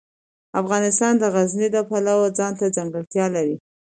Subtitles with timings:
[0.61, 3.55] افغانستان د غزني د پلوه ځانته ځانګړتیا لري.